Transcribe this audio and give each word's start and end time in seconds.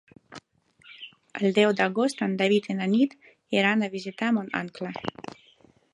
El 1.41 1.53
deu 1.57 1.73
d'agost 1.81 2.25
en 2.27 2.33
David 2.41 2.71
i 2.75 2.77
na 2.79 2.89
Nit 2.97 3.15
iran 3.59 3.85
a 3.89 3.93
visitar 3.97 4.35
mon 4.39 4.51
oncle. 4.65 4.95